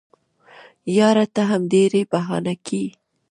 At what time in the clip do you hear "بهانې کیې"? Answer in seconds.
2.11-2.87